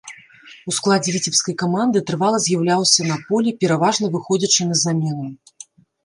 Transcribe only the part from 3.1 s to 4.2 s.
полі, пераважна